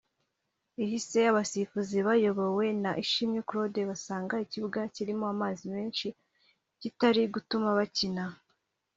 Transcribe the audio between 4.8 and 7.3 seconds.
kirimo amazi menshi kitari